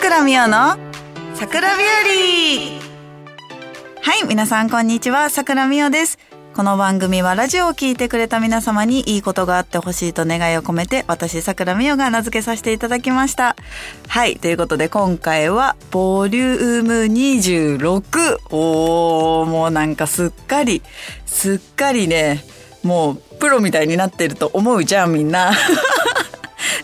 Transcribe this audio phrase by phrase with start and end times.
[0.00, 0.78] 倉美代の
[1.34, 1.82] 桜日
[2.74, 4.00] 和。
[4.00, 5.28] はい皆さんこんにちは。
[5.28, 6.18] 桜美代です。
[6.56, 13.56] この番組はラジオを聞いてくれた皆様にいいことがあってほしいと願いを込めて私桜美代が名付けさせていただきました。
[14.08, 20.80] はいということで今回はボリューム26おーもうなんかすっかり
[21.26, 22.42] すっかりね
[22.82, 25.52] もうプロみたいになってると思うじゃんみんな。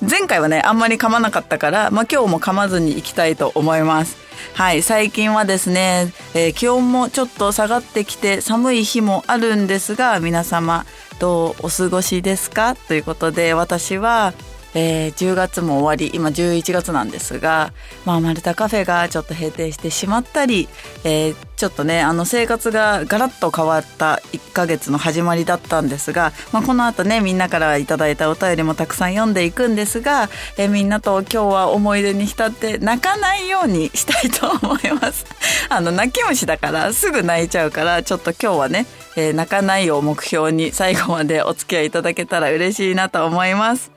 [0.01, 4.17] 前回はねあんまり噛まなかったから、まあ、今日も噛まずにいきたいと思います。
[4.55, 10.85] はい最近はですね、えー、気温もちょっと下がってきて寒い日もあるんですが皆様
[11.19, 12.75] どうお過ごしですか？
[12.75, 14.35] ということで私は
[14.77, 17.73] えー、10月も終わり今11月なんですが、
[18.05, 20.69] まあ、マルタカフェがちょっと閉店してしまったり、
[21.03, 30.29] えー、ちょっとねあの生活がガラッと変わった1ヶ月の始まりだったんですが、まあ、この後ねみんなからいただいたお便りもたくさん読んでいくんですが、
[30.59, 35.25] えー、みんなと今日は思い出に浸って泣かないようにしたいと思います。
[35.71, 43.96] あの泣き虫だからすぐ泣いちゃうからちょっと今日はね、えー、泣かないを目標に最後までお付き合いいただけたら嬉しいなと思います。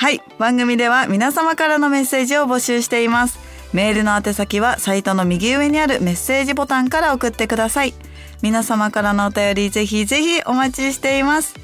[0.00, 0.22] はい。
[0.38, 3.38] 番組では皆様からのメッセージを募集しています。
[3.74, 7.92] メールの宛先はサイトの右上にあるメッセージボタンから送ってください。
[8.40, 11.54] 皆様からのお便りぜひぜひお待ちしています。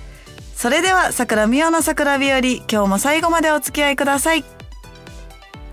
[0.55, 4.45] それでは桜美代の桜日和、今日も最後までお付き合いください。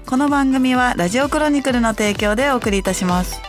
[0.06, 3.42] この番組はラジオクロニクルの提供でお送りいたします。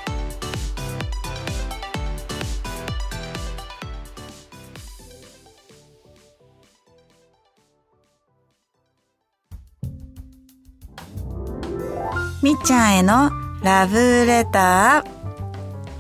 [12.45, 13.31] みっちゃんへの
[13.63, 15.11] ラブレター。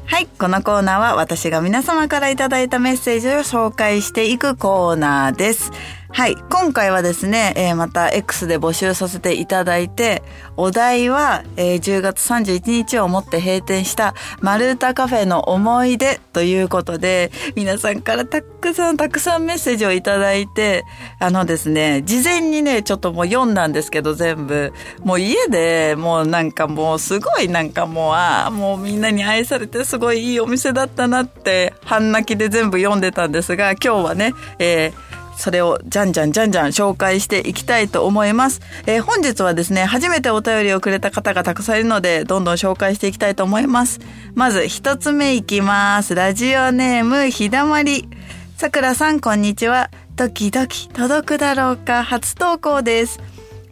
[0.05, 0.27] はい。
[0.27, 5.73] このコーナーは私が皆様からいただいたメッセージを紹介していくコーナーです。
[6.17, 6.37] はい。
[6.48, 10.23] 今回はですね、えー、また X で募集させていただいて、
[10.57, 20.85] お題は、えー、10月31日をもって閉店したマルタカフェの思い出ということで、皆さんからたくさんたくさんメッセージをいただいて、
[21.19, 24.73] あのですね、事前にね、ちょっともう読んだんですけど全部、
[25.03, 38.61] もう家でもうなんかもうすごいなんかもう、ああ、もうみんなに愛されてすごいいいお店だったなって、半泣きで全部読んでたんですが、今日はね、えーそれをじゃんじゃんじゃんじゃん紹介していきたいと思います。
[38.86, 44.00] えー、本日はですね、初めてお便りをくれた方がたくさんいるので、どんどん紹介していきたいと思います。
[44.34, 46.14] まず一つ目いきます。
[46.14, 48.08] ラジオネームひだまり。
[48.56, 49.90] さくらさんこんにちは。
[50.17, 53.18] ドキドキ届くだろうか初投稿です。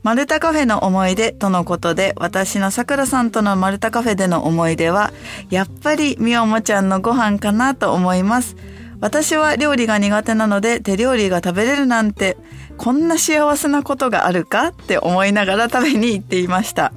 [0.03, 5.13] マルタカフェの思い出とのことで、私のさくらさんとのマルタカフェでの思い出は、
[5.49, 8.57] やっぱりみおもちゃんのご飯かなと思います。
[9.03, 12.37] 私は料理が苦手なので手料理が食べれるなんて
[12.79, 16.93] こんな幸せなことがあるかって思いながら食べに行っていました。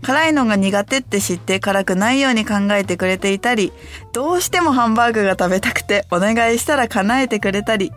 [0.00, 3.72] 辛いのが苦手って知って辛くないように考えてくれていたり、
[4.12, 7.92] どうしてもハンバーグが食べたくてお願いしたら叶えてくれたり、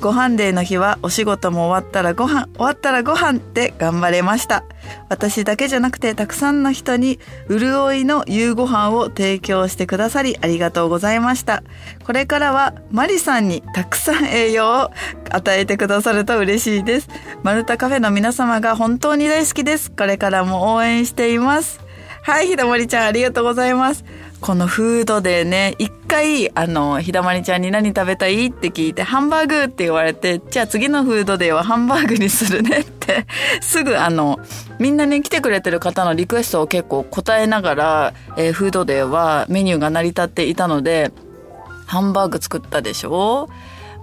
[0.00, 4.64] ご飯デーの日はお仕事も終わったらご飯、終わったらご飯って頑張れました。
[5.08, 7.18] 私だけじゃなくてたくさんの人に
[7.48, 11.62] 潤いの夕ご飯を提供してくださりありがとうございました。
[12.04, 14.90] これからはマリさんにたくさん栄養を
[15.30, 17.08] 与えてくださると嬉しいです。
[17.42, 19.90] マルタカフェの皆様が本当に大好きです。
[19.90, 21.80] これからも応援しています。
[22.22, 24.04] はい、ひだまりちゃんありがとうございます。
[24.40, 28.46] このフードでね、一回、あの、ひだまりちゃんに何食べたい？
[28.46, 32.97] って聞いて、ハンバーグって言われて、じゃあ次のフードデーはハンバーグにするねって、
[33.60, 34.38] すぐあの、
[34.78, 41.10] みんなね、来てくれてる方のリクエストを結構答えながら、えー、フードデーはメニューが成り立っていたので、
[41.86, 43.48] ハンバーグ作ったでしょ？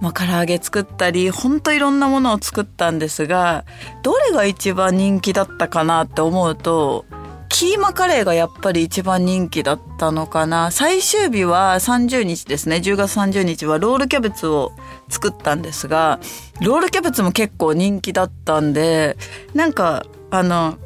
[0.01, 3.63] まあ、唐揚げ作ったり、ほんといろんなものを作ったんですが、
[4.03, 7.05] どれが一番人気だったかなって思うと、
[7.49, 10.71] キーマカレーがやっぱり一番人気だったのかな。
[10.71, 12.77] 最終日は30日ですね。
[12.77, 14.71] 10月30日はロールキャベツを
[15.09, 16.19] 作ったんですが、
[16.61, 19.17] ロールキャベツも結構人気だったんで、
[19.53, 20.77] なんか、あの、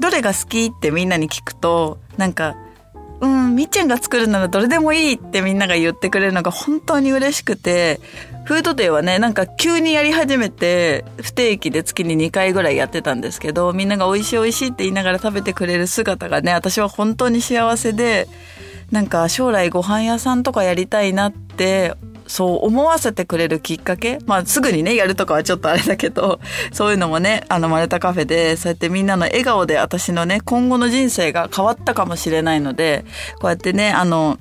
[0.00, 2.56] どれが好きってみんなに聞くと、なんか、
[3.20, 8.00] うん、みっちゃんが作るならどれでもいいってみんなが言ってくれるのが本当に嬉しくて、
[8.44, 18.28] フードデーはね、なんか急にやり始めて、不定期で月に2回ぐらいやってたんですけど、みんなが美味しい美味しいって言いながら食べてくれる姿がね、私は本当に幸せで、
[18.92, 21.94] なんか将来ご飯屋さんとかやりたいなって
[22.26, 24.18] そう思わせてくれるきっかけ？
[24.26, 26.40] まあすぐにねやるとかはちょっとあれだけど
[26.72, 33.04] そういうのもねあのマルタカフェでそうやってみんなの笑顔で私のね今後の人生が変わったかもしれないので
[33.40, 34.38] こうやってねあの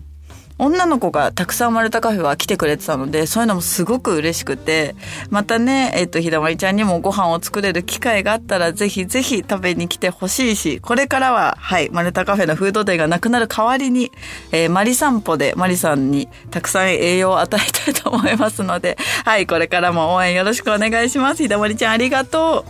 [0.58, 4.96] 女の子がたくさん生まれたカフェは来てくれてたのでそういうのもすごく嬉しくて
[5.30, 14.12] またねえっ、とひだまりちゃんにもご飯を作れる機会があったらぜひぜひ食べに来てほしいしこれからははいマルタカフェのフードデーがなくなる代わりに、
[14.54, 21.44] えー、マリ散歩でマリさんにたくさん栄養を与えたいと思いますのではいこれからも応援よろしくお願いします。
[21.44, 22.66] ひだまりちゃんありがとう。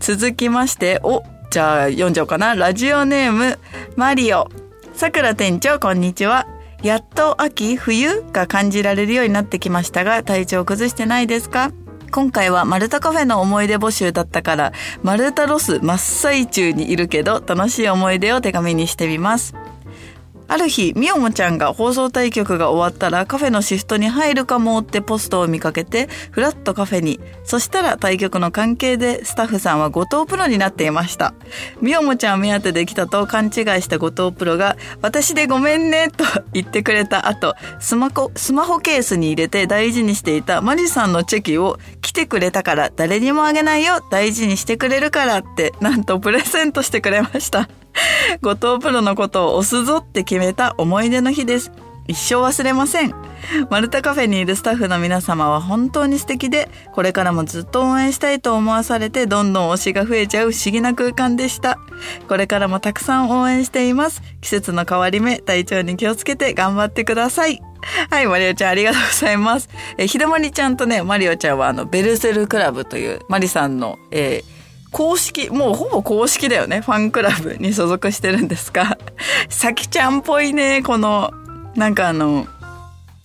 [0.00, 2.54] 続きましておじゃあ読んじゃおうかな。
[2.54, 3.58] ラジオネーム
[3.96, 4.48] マリオ。
[4.94, 6.46] さくら店長こんにちは。
[6.84, 11.72] やっと秋、冬が感じられるようになってきましたが、体調崩してないですか？
[12.12, 14.72] 今回はマルタカフェの思い出募集だったから、
[15.02, 19.54] 丸太ロス真っ最中にいるけど、楽しい思い出を手紙にしてみます。
[20.46, 27.18] ある日、みおもちゃんが放送対局が終わったらカフェのシフトに入るかもってポストを見かけて、フラットカフェに。
[27.44, 31.34] そしたら対局の関係でスタッフさんは後藤プロになっていました。
[31.80, 33.52] みおもちゃん目当てで来たと勘違い
[33.82, 47.68] した後藤プロが、私でごめんねと言ってくれた後、スマホ、スマホケースに入れて大事にしていたマリさんのチェキを来てくれたから誰にもあげないよ大事にしてくれるからってなんとプレゼントしてくれました。
[48.42, 51.72] 後藤プロのことを押すぞって決めた思い出の日です。
[52.06, 53.14] 一生忘れません。
[53.70, 61.78] マルタカフェにいるスタッフの皆様は本当に素敵で、これからもずっと応援したいと思わされて、どんどん推しが増えちゃう不思議な空間でした。
[62.28, 64.22] これからもたくさん応援しています。
[64.42, 67.62] 季節の変わり目、体調に気をつけて頑張ってください。
[68.10, 69.68] はい、マリオちゃんありがとうございます。
[69.96, 74.53] え、ひだまりちゃんとね、マリオちゃんはあの、ベルセルクラブという、マリさんの、えー
[74.94, 76.80] 公式、もうほぼ公式だよね。
[76.80, 78.96] ファンクラブに所属してるんですが、
[79.50, 81.32] さきちゃんっぽいね、この、
[81.74, 82.46] なんかあの、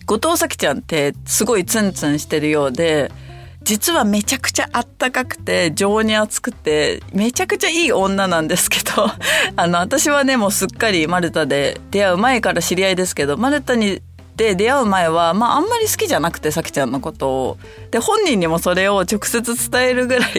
[0.04, 3.12] 後藤咲ちゃんってすごいツンツンしてるようで、
[3.62, 9.08] 実はめちゃくちゃあったかくて、情に熱くて、めちゃくちゃいい女なんですけど、
[9.54, 14.02] あの、私はね、もうすっかりマルタで出会う前から知り合いですけど、マルタに
[14.34, 17.58] で出会う前は、まああんまり好きじゃなくて、さきちゃんのことを。
[17.90, 20.30] で、本人にもそれを直接伝えるぐらい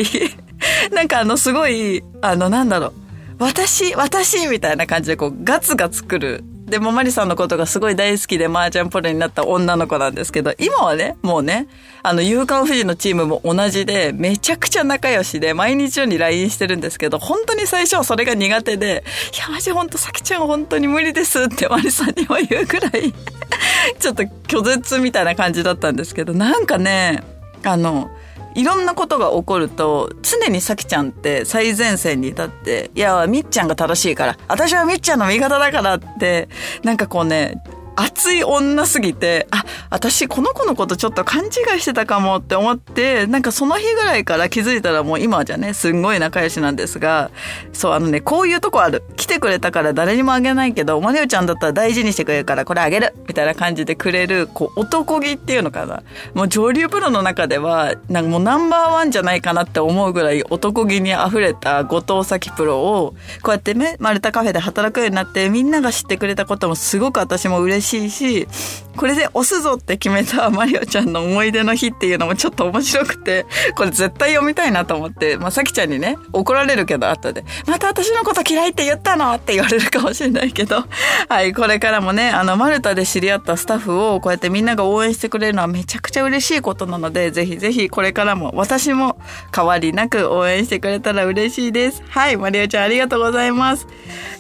[0.92, 2.94] なんかあのすごい、あのなんだろう、
[3.40, 6.44] 私、私みたいな感じでこうガツガツくる。
[6.72, 11.68] でもマリさんのことがすごい大好きで麻雀プロになった女の子なんですけど、今はね、もうね、
[12.02, 19.04] あの、夕刊富士のチームも同じで、めちゃくちゃ仲良しで、毎日ように LINE してるんですけど、本当に最初はそれが苦手で、
[19.36, 23.14] いや、マジ本当さきちゃん本当に無理ですってマリさんにも言うくらい
[24.00, 27.22] ちょっと拒絶みたいな感じだったんですけど、なんかね、
[27.66, 28.10] あの、
[28.56, 36.50] いろんなことが起こると、常にさきちゃんって最前線に立って、いや、みっちゃんが正しいから、私はみっちゃんの味方だからって、
[36.84, 37.62] なんかこうね、
[37.96, 47.32] 熱い女すぎて、あ、私この子のことちょっと勘違いしてたかもって思って、なんかその日ぐらいから気づいたらもう今じゃね、すんごい仲良しなんですが、
[47.74, 49.04] そうあのね、こういうとこある。
[49.18, 56.04] 来てくれたから誰にもあげないけど、マリオちゃんだったら大事にしてくれるからこれあげるみたいな感じでくれる、こう男気っていうのかな。
[56.34, 68.48] もう上流プロの中では、なんかもうナンバーワンじゃないかなって思うぐらい男気に溢れた後藤咲プロを、こうやってね、マルタカフェで働くようになって、みんなが知ってくれたこともすごく私も嬉しいしいし、
[68.96, 73.46] これで押すぞって決めた マリオちゃんの思い出の日っていうのもちょっと面白くて、
[73.76, 80.84] これ絶対読みたいなと思って、まあ、さきちゃんにね、怒られるけど後で、また私のこと嫌いって言ったのって言われるかもしれないけど、
[81.30, 89.18] はい、これからもね、あの、マルタで知り合ったスタッフをこうやってみんなが応援してくれるのはめちゃくちゃ嬉しいことなので、ぜひぜひこれからも私も
[89.56, 92.04] 変わりなく応援してくれたら嬉しいです。
[92.10, 93.88] はい、マリオちゃんありがとうございます。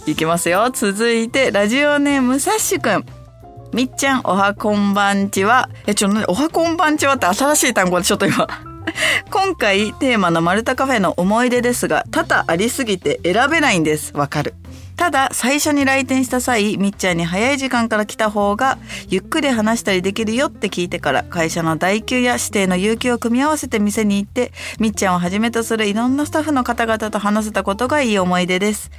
[0.06, 0.70] いきますよ。
[0.74, 3.22] 続いて、ラジオネームサッシュくん。
[3.74, 5.70] みっちゃん、おはこんばんちは。
[5.88, 8.46] え、ちょ、おはこんばんちはって新しい単語でちょっと今
[9.32, 14.12] 今回テーマのマルタカフェの思い出ですが、多々ありすぎて選べないんです。
[14.14, 14.56] わかる。
[14.98, 28.92] ただ、最初に来店した際、みっちゃんに早い時間から来た方が、ゆっくり話したりできるよって聞いてから、会社の代給や指定の有給を組み合わせて店に行って、みっちゃんをはじめとするいろんなスタッフの方々と話せたことがいい思い出です。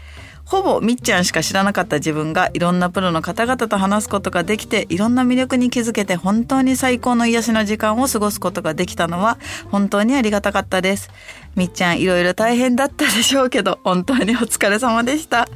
[0.45, 9.39] ほぼみっちゃんしか知らなかった自分がいろんなプロの方々と話すことができていろんな魅力に気づけて本当に最高の癒しの時間を過ごすことができたのは
[9.71, 11.11] 本当にありがたかったです。
[11.57, 15.49] みっちゃんいろいろ大変だったでしょうけど本当にお疲れ様でした。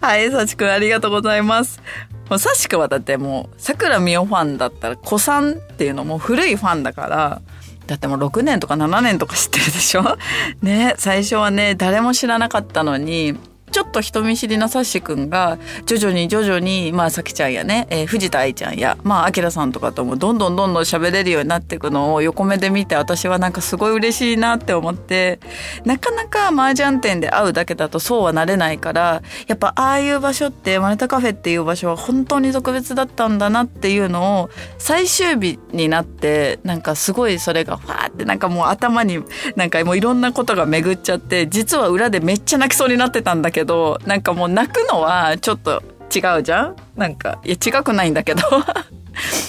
[0.00, 1.80] はい、さちくんありがとうございます。
[2.28, 7.42] もうさしくはだってもう桜美桜ファンだったら子さんっていうのも古いファンだから
[7.86, 10.16] だってもう6年とか7年とか知ってるでしょ？
[10.62, 13.34] ね最初はね誰も知らなかったのに
[13.72, 25.40] ちょっと人見知りなさっしくんが徐々に徐々にまあさきちゃんやね、えー、藤田愛ちゃんやまああきらさんとかともどんどんどんどん喋れるようになっていくのを横目で見て私はなんかすごい嬉しいなって思って
[25.84, 39.22] なかなか麻雀店で会うだけだとそうはなれないからやっぱああいう場所ってマネタカフェっていう場所は本当に特別だったんだなっていうのを最終日になってなんかすごいそれがファーってなんかもう頭に
[39.56, 45.82] なんかもういろんなことが巡っちゃって実は裏でめっちゃ泣きそうになってたんだけどけどなんかもう泣くのはちょっと
[46.14, 46.76] 違うじゃん？
[46.96, 48.42] なんかいや違くないんだけど。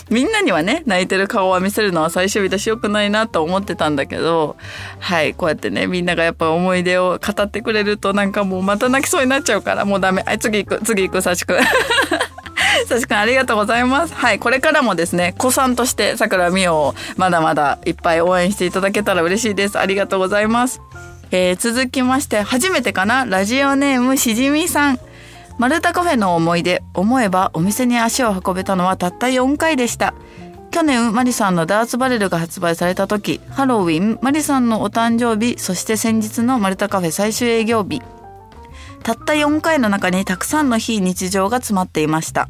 [0.09, 4.57] みんなにはね泣いてる顔は見せるのは最終日だしよくないなと思ってたんだけど
[4.99, 10.21] はいこうやってねみんながやっぱ思い出を語ってくれるとなんかもうまた泣きそうになっちゃうからもうダメ。
[10.23, 11.57] はい次行く次行くさしくん
[12.87, 14.13] さしくんありがとうございます。
[14.13, 19.79] はいこれからもですね子さんとしてさくらみをまだまだいっぱい応援していただけたら嬉しいです。
[19.79, 20.81] ありがとうございます。
[21.35, 23.25] えー、続きまして初めてかな？
[23.25, 24.99] ラジオネームしじみさん。
[25.57, 26.83] マルタカフェの思い出。
[26.93, 30.13] 思えばお店に足を運べたのはたった4回でした。
[30.69, 38.03] 去年マリさんのダーツバレルが発売された時ハロウィンマリさんのお誕生日そして先日のマルタカフェ最終営業日。
[39.01, 42.47] たった4回の中にたくさんの非日常が詰まっていました。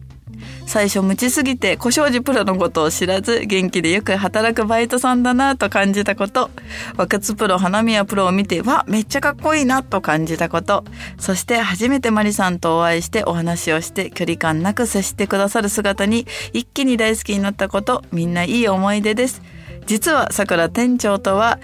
[0.74, 6.50] 最初無知すぎて小障子プロのことを知らず元気でよく働くバイトさんだなと感じたこと
[6.98, 10.84] 若津プロ花宮プロを見てわめっちゃかっこいいなと感じたこと
[11.20, 19.44] そして初めてマリさんとお会いしてお話をして距離感なく接してくださる姿に一気に大好きになったことみんないい思い出です
[19.86, 21.60] 実はさくら店長とは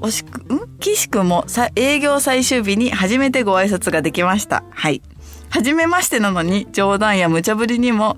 [0.00, 0.60] 惜しく、ん？
[0.80, 1.44] 岸くも
[1.76, 4.64] 営業最終日に初めてご挨拶ができました。
[4.70, 5.02] はい。
[5.50, 8.16] 初めましてなのに冗談や無茶ぶりにも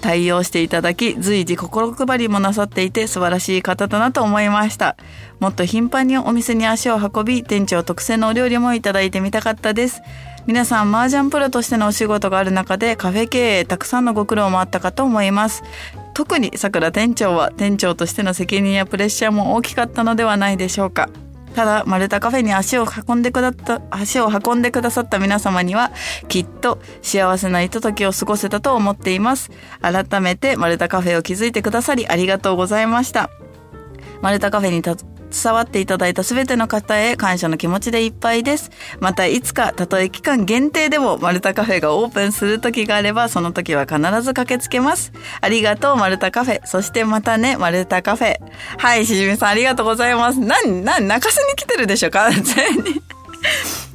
[0.00, 4.96] 対応していただき随時心配りもなさっていて素晴らしい方だなと思いました。
[5.40, 10.00] もっと頻繁にお店に足を運び店長特製のお料理もいただいてみたかったです。
[10.46, 15.62] 皆さん麻雀プロとしてのお仕事がある中でカフェ経営たくさんのご苦労もあったかと思います。
[16.14, 21.10] 特にさくら店長は店長としての責任やプレッシャーも大きかったのではないでしょうか。
[21.58, 25.90] ただマルタカフェに足を運んでくだった足を運んでくださった皆様には
[26.28, 29.50] きっと幸せなひとときを過ごせたと思っています。
[29.80, 33.28] 改めてマルタカフェを築いてくださりありがとうございました。
[34.22, 34.82] マルタカフェに
[35.30, 38.70] 伝わっていただいた全ての方へ感謝の気持ちでいっぱいです。
[39.00, 45.12] またいつかたとえ期間限定でも丸太カフェがオープンする時があればその時は必ず駆けつけます。
[45.40, 46.66] ありがとう丸太カフェ。
[46.66, 48.36] そしてまたね丸太カフェ。
[48.78, 50.40] はい、しじみさんありがとうございます。
[50.40, 53.02] なん、なん、泣かせに来てるでしょ完全に。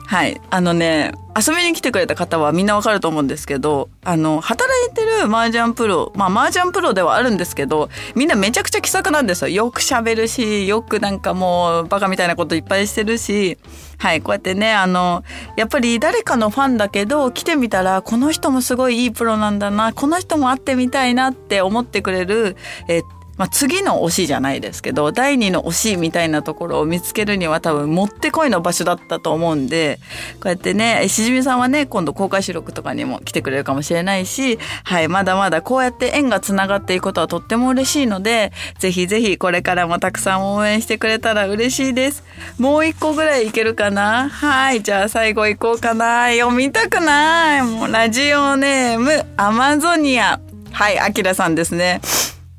[0.06, 0.40] はい。
[0.50, 9.48] あのね、遊びに来てくれた方はみんなわかると思うんですけど、あの、働いてる麻雀プロ、まあ麻雀プロではあるんですけど、みんなめちゃくちゃ気さくなんですよ。
[9.50, 13.58] よく喋るし、よくなんかもうバカみたいなこといっぱいしてるし、
[13.98, 15.24] はい、こうやってね、あの、
[15.58, 23.02] やっぱり誰かのファンだけど、来てみたら、この人もすごいいいプロなんだな、この人も会ってみたいなって思ってくれる、え
[23.36, 30.00] まあ、次の推しじゃないですけど第二の推しみたいなところを見つけるには多分もってこいの場所だったと思うんで
[30.36, 42.24] こうやってねしじみさんはね今度公開収録とかにも来てくれるかもしれないしはいまだまだこうやって縁がつながっていくことはとっても嬉しいのでぜひぜひこれからもたくさん応援してくれたら嬉しいです。
[42.60, 44.30] もう一個ぐらいいけるかな？
[44.30, 46.32] はいじゃあ最後行こうかな。
[46.32, 47.64] 読みたくない。
[47.64, 50.40] もうラジオネームアマゾニア。
[50.72, 52.02] はいあきらさんですね。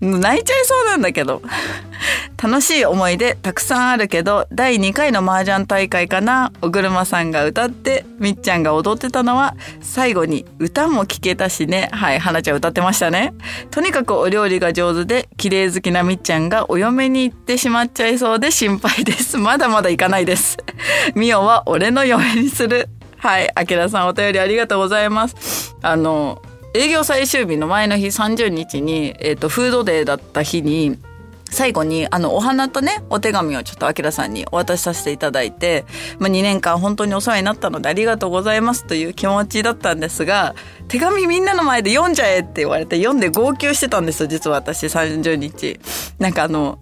[0.04, 1.42] 泣いちゃいそうなんだけど。
[2.42, 11.88] 楽しい思い出たくさんあるけど、第2回の麻雀大会かな、お車さんが歌って、みっちゃんが踊ってたのは、最後に歌も聴けたしね。
[11.92, 13.32] はい、花ちゃん歌ってましたね。
[13.70, 19.38] とにかくお料理が上手で、綺麗好きなみっちゃんがお嫁に行ってしまっちゃいそうで心配です。
[19.38, 20.58] まだまだ行かないです。
[21.14, 22.88] みおは俺の嫁にする。
[23.16, 25.74] はい、あきらさんお便りありがとうございます。
[25.80, 26.42] あの、
[26.76, 30.98] 営業最終日の前の日30日に、えっ、ー、と、フードデーだった日に、
[31.48, 35.84] 最後に、あの、お花とね、お手紙をちょっとあきらさんにお渡しさせていただいて、
[36.18, 40.56] まあ、2年間本当にお世話になったのでありがとうございますという気持ちだったんですが、
[40.88, 45.78] 手紙みんなの前で読んじゃえって言われて、読んで号泣してたんですよ、実は私30日。
[46.18, 46.80] なんかあの、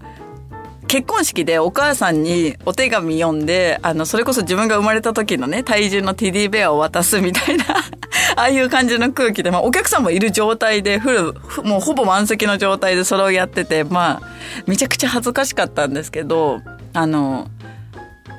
[0.89, 7.65] 結婚式でお母さんにお手紙読んで、あの、それこそ自分が生まれた時のね、体重のテディベアを渡すみたいな
[8.37, 11.35] ああいう感じの空気で、まあ、お客さんもいる状態で、フル、
[11.65, 14.29] もうほぼ満席の状態でそれをやってて、まあ、
[14.67, 16.61] めちゃくちゃ恥ずかしかったんですけど、
[16.93, 17.49] あの、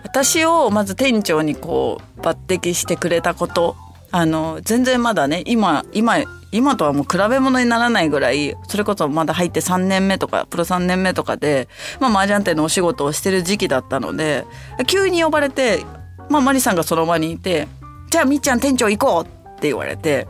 [0.03, 3.75] 私をまず店長にこう、抜擢してくれたこと、
[4.13, 6.17] あの、全然まだね、今、今、
[6.51, 11.67] 今とはもう比べ物にならないぐらい、それこそまだ入って3年目とか、プロ3年目とかで、
[11.99, 14.45] まあ麻雀店のお仕事をしてる時期だったので、
[14.85, 15.83] 急に呼ばれて、
[16.29, 17.67] まあマリさんがその場にいて、
[18.13, 20.27] じゃあみっちゃん店長行こうって言われて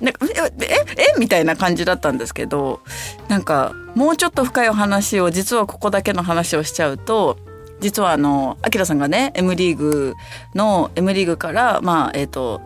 [0.00, 2.80] なんかええみたいな感じだったんですけど
[3.26, 7.36] なんかもうちょっと深いお話を実はここだけの話をしちゃうと
[7.80, 10.14] 実はあのアキラさんがね M リーグ
[10.54, 12.60] の M リーグからまあえっ、ー、と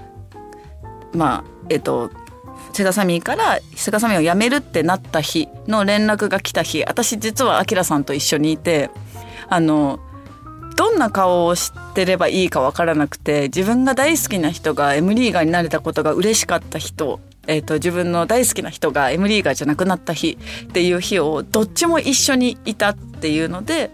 [1.12, 2.10] まあえっ、と
[2.72, 8.90] セガサミーからセガサミーを辞めるってなった日の連絡が来た日私実はアキラさんと一緒にいて
[9.48, 10.00] あの
[10.76, 23.90] どんな顔を知ってればいいかわからなくて自分が大好きな人が M リーガーになれたことが嬉しかった人えーと、自分の大好きな人が M リーガーじゃなくなった日っていう日をどっちも一緒にいたっていうので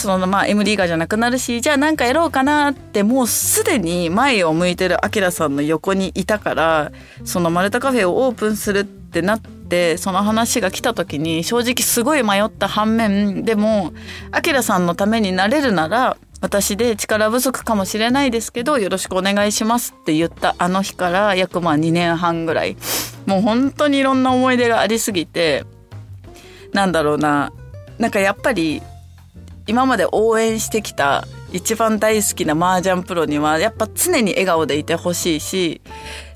[0.00, 6.92] そのまあ M リーガーじゃなくなるしじゃあ何かやろうかなってもうすでに前を向いてるアキラさんの横にいたから
[7.24, 13.92] そのマルタカフェをオープンするってなってその話が来た時に正直すごい迷った反面でも
[14.32, 22.76] アキラさんのためになれるなら私で力不足かもしれないですけどよろしくお願いしますって言ったあの日から約まあ2年半ぐらい。
[23.26, 25.64] もう本当にいろんな思い出がありすぎて
[26.72, 27.52] なんだろうな。
[27.98, 28.80] なんかやっぱり
[29.70, 35.80] 今まで応援してきた一番大好きな麻雀プロにはやっぱ常に笑顔でいてほしいし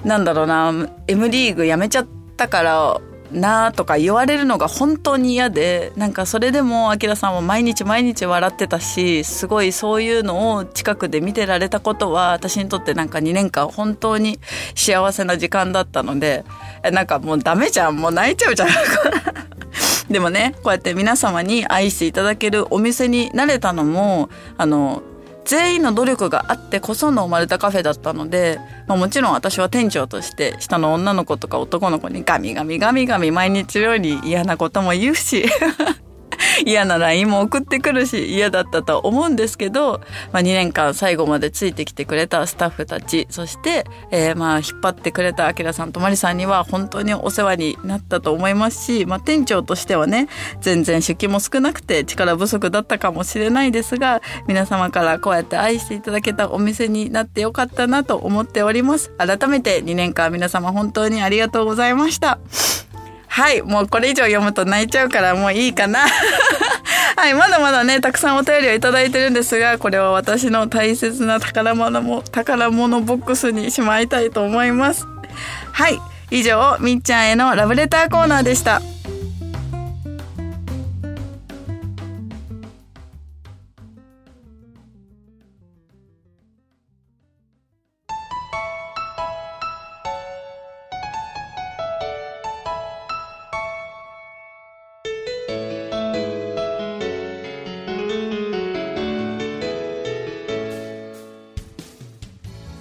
[0.05, 0.73] なんだろうな
[1.09, 3.01] M リーグやめちゃったから
[3.33, 14.39] なとか言われるのが本当に嫌でなんかそれでもあきらさんは毎日毎日笑ってたしすごいそういうのを近くで見てられたことは私にとってなんか2年間本当に
[14.77, 16.45] 幸せな時間だったので
[16.93, 18.69] なんかもうダメじゃんもう泣いちゃうじゃん。
[20.15, 25.03] でもねこうやって皆様に愛していただけるお店になれたのもあの
[25.45, 35.47] 全員の努力があってこその生まれたカフェだったので、まあ、もちろん私は店長として下の女の子とか男の子にガミガミガミガミ毎日のように嫌なことも言うし。
[36.67, 40.01] 嫌な LINE も送ってくるし嫌だったと思うんですけど、
[40.33, 50.29] まあ、2年間最後までついてきてくれたスタッフたちそして、えー、まあ引っ張ってくれたあきらさんとまりさんには本当にお世話になったと思いますし、まあ、店長としてはね
[50.61, 59.11] 全然出勤も少なくて力不足だったかもしれないですが皆様からこうやって愛していただけたお店になってよかったなと思っております。
[59.19, 62.39] 改めて2年間皆様本当にありがとうございました。
[63.35, 66.07] はい、もうこれ以上読むと泣いちゃうからもういいかな。
[67.19, 75.09] はい、まだまだね、たくさんお便りをいただいてるんですが、これは私の大切な宝物も、宝物ボックスにしまいたいと思います。
[75.73, 78.81] はい、以上、みっちゃんへのラブレターコーナーでした。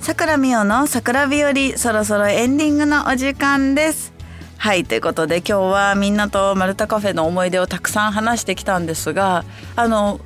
[0.04, 4.12] 桜美代の桜日和そろそろエンディングのお時間です。
[4.58, 9.46] はいということで今日はみんなと丸太カフェの思い出をたくさん話してきたんですが
[9.78, 10.20] あの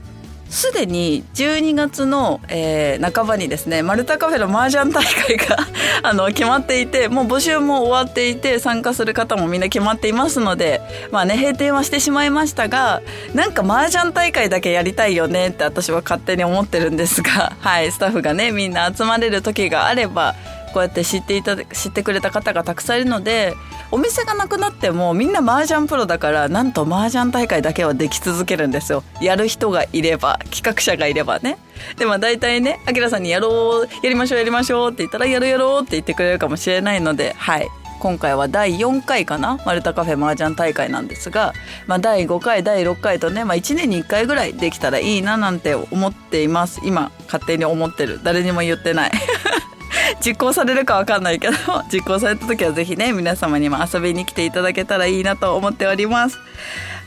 [0.49, 5.57] すでに12月の、えー、半ばにですねマルタカフェの麻雀大会が
[6.03, 10.81] あの決まっていてもう募集も終わっていて参加する方もみんな決まっていますので
[11.11, 13.01] まあね閉店はしてしまいましたが
[13.33, 20.35] なんか麻雀大会だけやりたいよねって私は勝手に思ってるんですがはいスタッフがねみんな集まれる時があれば
[20.77, 23.55] こうやって知っていた知ってくれた方がたくさんいるので
[23.89, 29.03] お店がなくなってもみんな麻雀プロだからなんと麻雀大会だけはでき続けるんですよ。
[29.19, 31.57] やる人がいれば企画者がいればね。
[31.95, 37.67] でも大体ねあきらさんにやろうやりましょうやりましょうって言ったらやるやろうって言ってくれるかもしれないのではい。
[37.99, 41.53] 今回は第4回かなマルタカフェ麻雀大会なんですが、
[41.87, 46.79] まあ、第5回第6回とね、まあ、1年に1回ぐらいできたらいいななんて思っています。
[46.83, 48.19] 今勝手に思ってる。
[48.23, 49.11] 誰にも言ってない。
[50.25, 51.53] 実行されるかわかんないけど
[51.91, 56.37] 実行された時は是非ね皆様にも遊びに来ていただけたらいいなと思っております。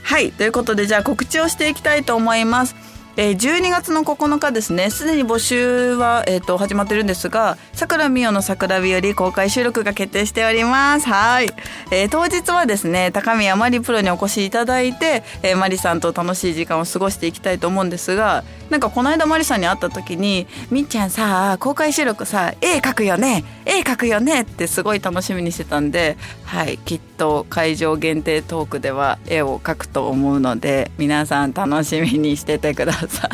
[0.03, 2.75] はいということでじゃあ告知をしていきたいと思います。
[3.17, 4.91] えー、12月の9日ですね。
[4.91, 11.09] すでに募集は、えーと、始まってるんですがさくらみおの桜日和公開収録が決定しております。
[11.09, 11.51] はい、
[11.91, 33.00] えー、当日はですね高宮まりプロにお越しいただいて、えー、まりさんと楽しい時間を過ごしていきたいと思うんですがなんかこの間まりさんに会った時に「みっちゃんさ公開収録さ絵描くよね絵描くよね」ってすごい楽しみにしてたんではいきっと会場限定トークでは絵を描くと思うので皆さん楽しみにしててください。
[33.09, 33.29] さ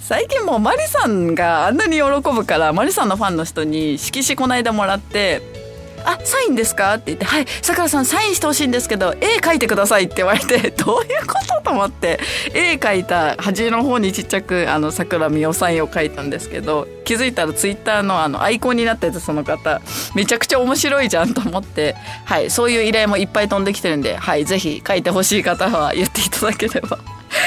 [0.00, 5.42] 最近もうマリさんがあんなに喜ぶからマリさんのファンの人に色紙この間もらって
[6.04, 12.18] 「あサインですか?」って言って「はいさくらさんサインしてほしいんですけど絵描いてください」って言われて どういうことと思って
[12.52, 19.80] 絵描いた端の方にちっちゃくあのさくらみおサインを書いたんですけど気づいたらツイッターのあのアイコンになっててその方
[20.14, 26.98] めちゃくちゃ面白いじゃんと思ってはいそういう依頼もいっぱい飛んできてるんではいぜひ書いてほしい方は言っていただければ。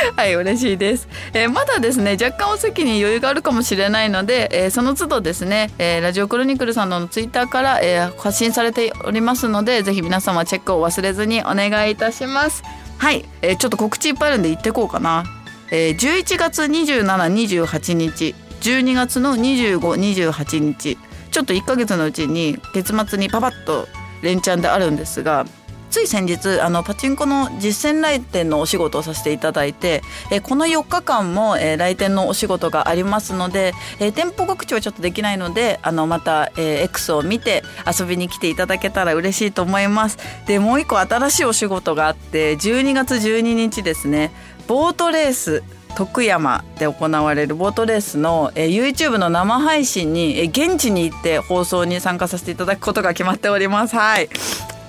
[0.16, 12.64] はい嬉しいです、えー、まだですね若干お席に余裕があるかもしれないので、えー、その都度ですね、えー、ラジオクロニクルさんのツイッターから、えー、発信されておりますのでぜひ皆様チェックを忘れずにお願いいたします。
[12.98, 15.26] はい、えー、ちょっと告知いっぱいあるんで行ってこうかな、
[15.72, 20.98] えー、11月2728日12月の2528日。
[21.32, 23.90] ちょっと1ヶ月のうちに月末にパパッと
[24.22, 25.46] 連チャンであるんですが
[25.96, 44.34] つい先日あのパチンコの実践来店のお仕事をさせていただいて、えこの4日間も、え来店のお仕事がありますので、え店舗告知はちょっとできないのであのまた、え X を見て遊びに来ていただけたら嬉しいと思いますでもう一個新しいお仕事があって12月12日ですね
[44.68, 45.64] ボートレース
[45.96, 53.96] 徳山で行われるボートレースの、え YouTube の生配信に、え現地に行って放送に参加させていただくことが決まっております。
[53.96, 54.28] はい。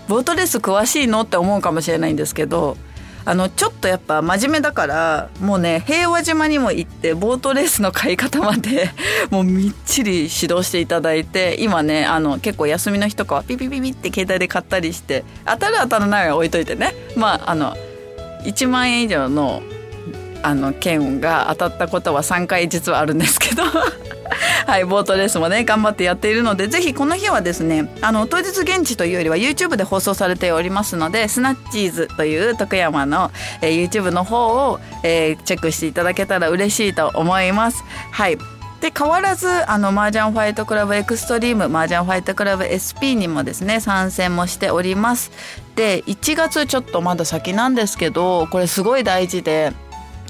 [0.09, 2.77] ボートレース詳しいのって思うかもしれないんですけど
[3.25, 8.91] あのちょっとやっぱ真面目だからもうね平和島にも行ってボートレースの買い方まで
[9.31, 16.95] もうみっちり指導していただいて今ねあの結構休みの日とかはピピピピって携帯で買ったりして当たる当たらないは置いといてね。
[17.17, 17.77] まああの
[18.45, 19.61] 1万円以上の
[20.45, 23.65] あの券が当たったことは3回実はあるんですけど。
[24.67, 33.31] はい、ボートレースもね、頑張ってやっているので、ぜひこの日はですね、あの、当日現地というよりは YouTube で放送されておりますので、スナッチーズという徳山の、
[33.63, 37.85] えー、YouTube の方を、えー、チェックしていただけたら嬉しいと思います。
[38.11, 38.39] はい。
[38.81, 45.31] で変わらずあの麻雀ファイトクラブエクストリーム麻雀ファイトクラブ SP にもですね参戦もしております
[45.77, 49.73] で1月ちょっとまだ先なんですけどこれすごい大事で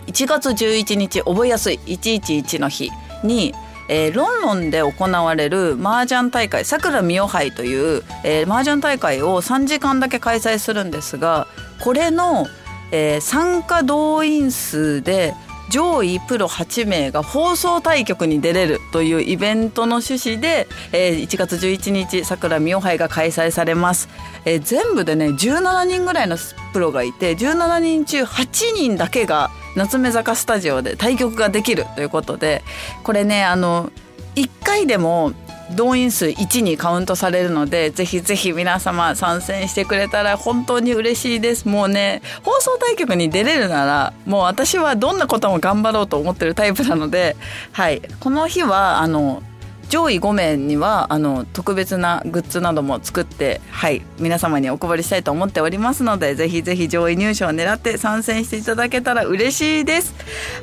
[0.07, 2.92] 1月11日覚えやすい111の日
[3.25, 3.53] に
[3.88, 11.46] えー、ロンロンで行われる麻雀大会さくらみお杯という、えー、麻雀大会を3時間だけ開催するんですが
[11.81, 12.46] これの、
[12.92, 15.35] えー、参加動員数で
[15.68, 24.09] 上位プロ8名が放送対局に出れるというイベントの趣旨で、えー、1月11日さくらみお杯が開催されます、
[24.44, 26.37] えー、全部でね17人ぐらいの
[26.76, 32.62] プロがいて17人中8人だけが夏目坂スタジオで対局ができるということで
[33.02, 33.90] これねあの
[34.34, 35.32] 1回でも
[35.74, 41.66] 動員数1にカウントされるのでぜひぜひ皆様参戦してくれたら本当に嬉しいです。
[41.66, 47.38] もうね放送対局に出れるならもう私はどんなことも頑張ろうと思ってるタイプなので
[47.72, 48.02] はい。
[48.20, 49.42] この日はあの
[49.88, 60.14] 上位5名にはあの特別なグッズなども作ってはい皆様にお配りしたいと思っておりますのでぜひぜひ上位入賞を狙って参戦していただけたら嬉しいです。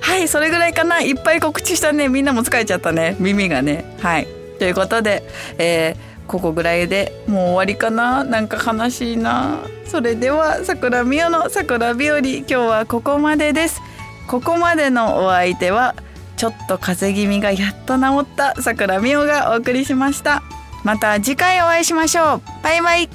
[0.02, 1.02] はいそれぐらいかな。
[1.02, 2.10] いっぱい告知したね。
[2.10, 3.16] みんなも疲れちゃったね。
[3.20, 3.98] 耳がね。
[4.02, 4.28] はい。
[4.60, 5.24] ということで、
[5.58, 8.24] えー、ここぐらいでもう終わりかな。
[8.24, 9.60] なんか悲しいな。
[9.86, 12.20] それでは桜美代の桜日和。
[12.20, 13.82] 今日はここまでです。
[14.28, 15.96] ここまでのお相手は
[16.44, 20.44] ちょっと風邪気味がやっと治った桜美代がお送りしました。
[20.84, 22.42] また次回お会いしましょう。
[22.62, 23.10] バイバイ。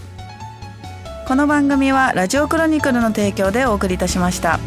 [1.26, 4.58] この番組はラジオクロニクルの提供でお送りいたしました。